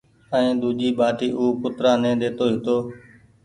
ائين 0.35 0.53
ۮوجي 0.61 0.89
ٻآٽي 0.97 1.27
او 1.39 1.45
ڪترآ 1.61 1.91
ني 2.01 2.11
ڏيتو 2.21 2.45
هيتو 2.51 2.77